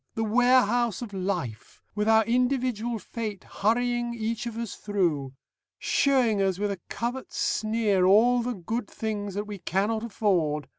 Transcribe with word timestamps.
The 0.15 0.23
Warehouse 0.23 1.03
of 1.03 1.13
Life, 1.13 1.79
with 1.93 2.09
our 2.09 2.25
Individual 2.25 2.97
Fate 2.97 3.43
hurrying 3.43 4.15
each 4.15 4.47
of 4.47 4.57
us 4.57 4.73
through. 4.73 5.33
Showing 5.77 6.41
us 6.41 6.57
with 6.57 6.71
a 6.71 6.81
covert 6.89 7.31
sneer 7.31 8.03
all 8.07 8.41
the 8.41 8.55
good 8.55 8.87
things 8.89 9.35
that 9.35 9.45
we 9.45 9.59
cannot 9.59 10.03
afford. 10.03 10.67